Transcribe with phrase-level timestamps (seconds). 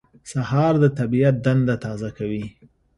[0.31, 2.45] سهار د طبیعت دنده تازه کوي.